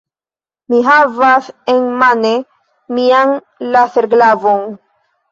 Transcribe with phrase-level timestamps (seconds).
[0.73, 2.31] Mi havas enmane
[2.99, 3.35] mian
[3.75, 4.65] laserglavon.